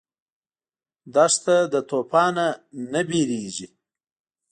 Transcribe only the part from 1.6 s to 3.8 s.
له توفانه نه وېرېږي.